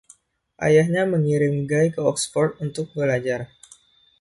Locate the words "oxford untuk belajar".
2.11-3.41